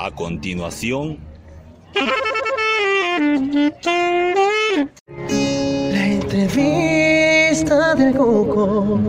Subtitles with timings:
[0.00, 1.18] A continuación,
[5.92, 9.00] La entrevista del Cuco.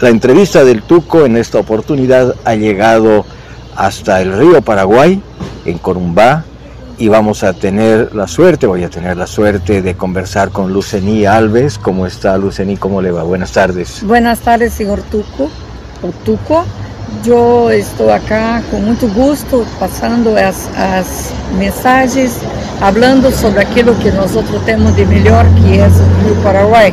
[0.00, 3.26] La entrevista del Tuco en esta oportunidad ha llegado
[3.76, 5.20] hasta el río Paraguay,
[5.66, 6.46] en Corumbá,
[6.96, 11.26] y vamos a tener la suerte, voy a tener la suerte de conversar con Lucení
[11.26, 11.76] Alves.
[11.76, 12.78] ¿Cómo está Lucení?
[12.78, 13.24] ¿Cómo le va?
[13.24, 14.02] Buenas tardes.
[14.02, 15.50] Buenas tardes, señor Tuco,
[16.02, 16.64] o Tuco.
[17.22, 22.38] Eu estou acá com muito gosto, passando as, as mensagens,
[22.78, 24.32] falando sobre aquilo que nós
[24.66, 26.92] temos de melhor, que é o Rio Paraguai.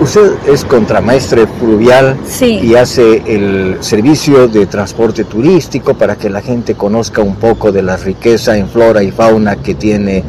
[0.00, 2.58] Usted es contramaestre fluvial Sí.
[2.62, 7.82] y hace el servicio de transporte turístico para que la gente conozca un poco de
[7.82, 10.24] la riqueza en flora y fauna que tiene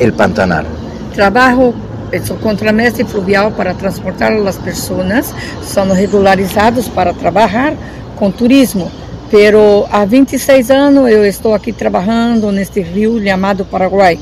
[0.00, 0.66] el Pantanal.
[1.14, 1.72] Trabalho,
[2.10, 5.32] eu sou contramestre fluvial para transportar as pessoas,
[5.62, 7.74] são regularizados para trabalhar
[8.22, 8.88] com turismo.
[9.32, 14.16] Pero há 26 anos eu estou aqui trabalhando neste rio chamado Paraguai,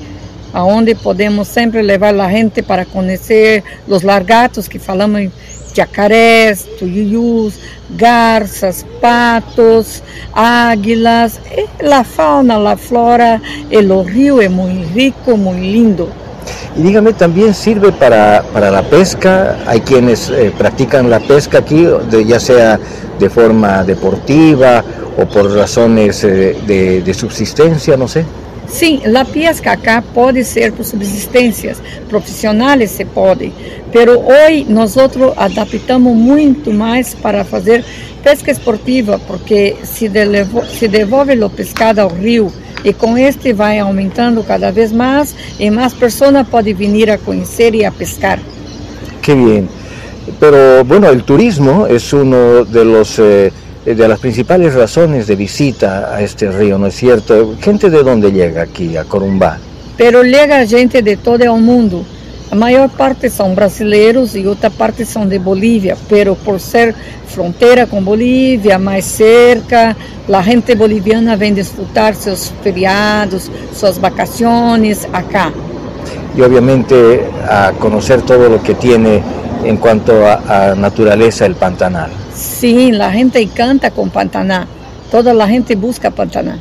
[0.54, 5.30] aonde podemos sempre levar a gente para conhecer os largatos que falamos
[5.74, 7.58] jacarés, tuyuyus,
[7.90, 13.38] garças, patos, águilas, e a fauna, a flora,
[13.70, 16.10] e o rio é muito rico, muito lindo.
[16.76, 19.58] Y dígame, ¿también sirve para, para la pesca?
[19.66, 22.78] Hay quienes eh, practican la pesca aquí, de- ya sea
[23.18, 24.82] de forma deportiva
[25.18, 28.24] o por razones eh, de, de subsistencia, no sé.
[28.68, 33.52] Sim, a pesca acá pode ser por subsistências profissionais, se pode,
[33.92, 37.84] pero hoje nós outros adaptamos muito mais para fazer
[38.22, 40.08] pesca esportiva, porque se,
[40.78, 42.52] se devolve o pescado ao rio
[42.84, 47.74] e com este vai aumentando cada vez mais e mais pessoas podem vir a conhecer
[47.74, 48.38] e a pescar.
[49.22, 49.68] Qué bien.
[50.38, 53.52] Pero bueno, el turismo es uno de los eh,
[53.84, 57.54] de las principales razones de visita a este río, ¿no es cierto?
[57.60, 59.58] Gente de dónde llega aquí a Corumbá.
[59.96, 62.04] Pero chega gente de todo o mundo.
[62.50, 66.96] A maior parte são brasileiros e outra parte são de Bolívia, pero por ser
[67.28, 69.96] fronteira com Bolívia, mais cerca,
[70.28, 75.52] a gente boliviana vem desfrutar seus feriados, suas vacaciones acá.
[76.36, 79.22] Y obviamente a conocer todo lo que tiene
[79.64, 82.10] en cuanto a, a naturaleza el Pantanal.
[82.34, 84.66] Sim, a gente encanta com Pantaná.
[85.10, 86.58] Toda a gente busca Pantaná.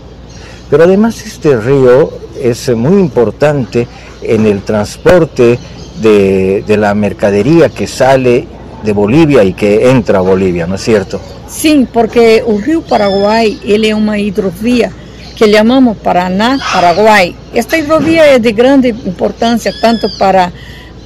[0.69, 2.11] Pero además este río
[2.41, 3.87] es muy importante
[4.21, 5.57] en el transporte
[6.01, 8.47] de, de la mercadería que sale
[8.83, 11.19] de Bolivia y que entra a Bolivia, ¿no es cierto?
[11.47, 14.91] Sim, porque o Rio Paraguai ele é uma hidrovia
[15.35, 17.35] que chamamos Paraná-Paraguai.
[17.53, 20.51] Esta hidrovia é de grande importância tanto para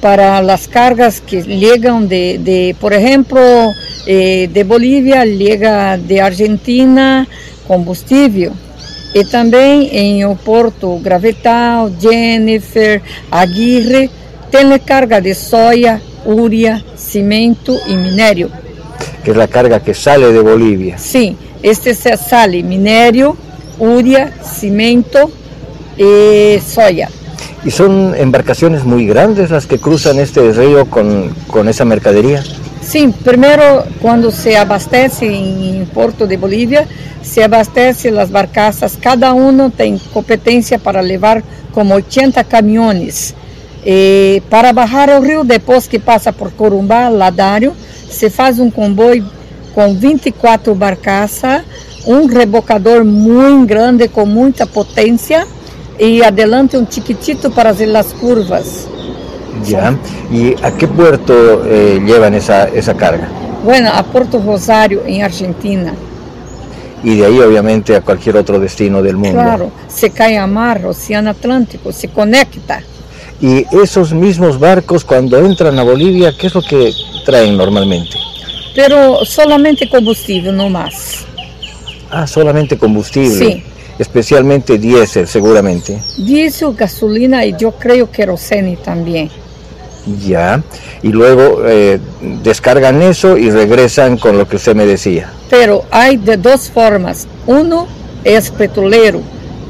[0.00, 3.40] para as cargas que chegam de, de por exemplo,
[4.06, 7.26] eh, de Bolívia, chega de Argentina
[7.66, 8.52] combustível.
[9.14, 14.10] E também em o Porto Gravetal, Jennifer, Aguirre,
[14.50, 18.50] tem carga de soja, uria, cimento e minério.
[19.22, 20.98] Que es la carga que sale de Bolivia.
[20.98, 23.36] Sim, este se sale minério,
[23.78, 25.30] uria, cimento
[25.96, 27.08] e soja.
[27.64, 32.42] ¿Y son embarcaciones muy grandes las que cruzan este río con, con esa mercadería?
[32.84, 33.62] Sim, primeiro
[34.00, 36.86] quando se abastece em Porto de Bolívia,
[37.22, 43.34] se abastece as barcaças, cada um tem competência para levar como 80 caminhões.
[43.84, 47.74] E para barrar o rio, depois que passa por Corumbá, Ladário,
[48.08, 49.24] se faz um comboio
[49.74, 51.62] com 24 barcaças,
[52.06, 55.48] um rebocador muito grande com muita potência
[55.98, 58.86] e adelante um chiquitito para fazer as curvas.
[59.66, 59.96] Ya.
[60.30, 63.28] ¿Y a qué puerto eh, llevan esa, esa carga?
[63.64, 65.94] Bueno, a Porto Rosário, em Argentina.
[67.02, 69.40] Y de ahí obviamente a cualquier otro destino del mundo.
[69.40, 72.82] Claro, se cai a mar, Oceano Atlântico, se conecta.
[73.40, 76.92] Y esos mismos barcos cuando entran a Bolivia, ¿qué es lo que
[77.26, 78.16] traen normalmente?
[78.74, 81.26] Pero solamente combustível, no más.
[82.10, 83.34] Ah, solamente combustible.
[83.38, 83.64] Sí.
[83.98, 86.00] Especialmente diésel, seguramente.
[86.16, 89.30] Diesel, gasolina y yo creo querosene también.
[90.06, 90.62] Ya.
[91.02, 91.98] Y luego eh,
[92.42, 95.32] descargan eso y regresan con lo que usted me decía.
[95.50, 97.26] Pero hay de dos formas.
[97.46, 97.86] Uno
[98.22, 99.20] es petrolero,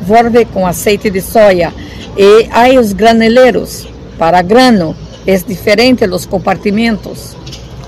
[0.07, 1.73] volve com aceite de soja.
[2.17, 3.87] E hay os graneleiros,
[4.19, 4.95] para grano.
[5.27, 7.37] Es diferente los compartimentos.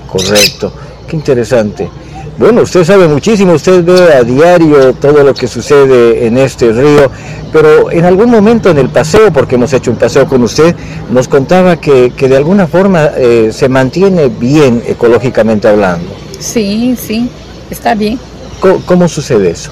[0.07, 0.73] Correcto.
[1.07, 1.87] Qué interesante.
[2.37, 7.09] Bueno, usted sabe muchísimo, usted ve a diario todo lo que sucede en este río,
[7.51, 10.75] pero en algún momento en el paseo, porque hemos hecho un paseo con usted,
[11.09, 16.11] nos contaba que, que de alguna forma eh, se mantiene bien ecológicamente hablando.
[16.39, 17.27] Sim, sim,
[17.71, 18.19] está bem.
[18.59, 19.71] ¿Cómo, cómo sucede eso?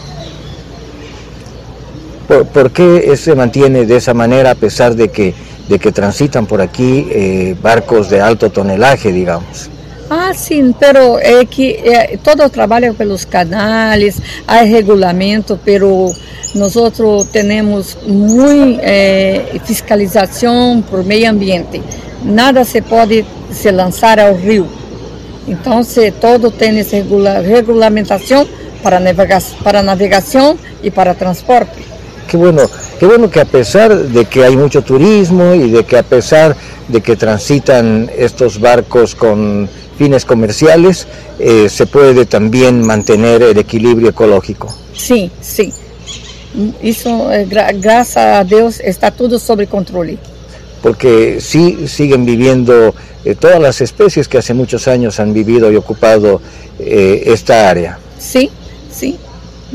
[2.28, 5.36] ¿Por, por qué se mantiene de esa manera a pesar de que,
[5.70, 9.70] de que transitan por aquí eh, barcos de alto tonelaje, digamos?
[10.10, 16.14] Ah, sim, pero é que é, todo trabalho pelos canais, há regulamento, pero
[16.54, 16.74] nós
[17.32, 21.82] temos muito é, fiscalização por meio ambiente.
[22.24, 24.68] Nada se pode se lançar ao rio.
[25.48, 28.48] Então, se todo tem essa regula regulamentação
[28.82, 31.86] para, navega para navegação e para transporte.
[32.28, 32.68] Qué bueno,
[33.00, 36.56] qué bueno que a pesar de que hay mucho turismo y de que a pesar
[36.88, 41.08] de que transitan estos barcos con fines comerciales,
[41.40, 44.74] eh, se puede también mantener el equilibrio ecológico.
[44.94, 45.72] Sí, sí.
[46.82, 50.18] Eso, eh, gra gracias a Dios, está todo sobre control.
[50.82, 52.94] Porque sí siguen viviendo
[53.24, 56.42] eh, todas las especies que hace muchos años han vivido y ocupado
[56.78, 57.98] esta área.
[58.20, 58.50] Sí,
[58.92, 59.18] sí.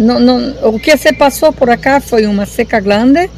[0.01, 3.29] Não, não, o que se passou por acá foi uma seca grande.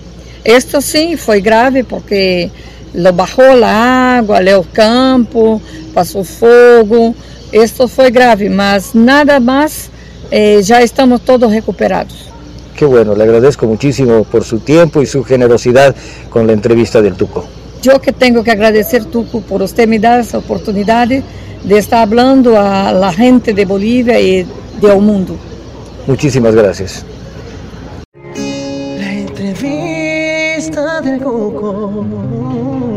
[0.44, 2.52] Isto sim foi grave porque
[2.94, 5.60] lo bajou a água, o campo,
[5.92, 7.16] passou fogo.
[7.52, 9.90] Isto foi grave, mas nada mais,
[10.30, 12.30] eh, já estamos todos recuperados.
[12.76, 15.96] Qué bueno, le agradezco muchísimo por su tiempo y su generosidad
[16.30, 17.44] con la entrevista del Tuco.
[17.84, 21.24] Eu que tenho que agradecer, Tuco, por você me dar essa oportunidade
[21.64, 24.46] de estar falando a la gente de Bolívia e
[24.80, 25.51] do mundo.
[26.06, 27.04] Muchísimas gracias.
[28.34, 32.91] La entrevista del Cuco.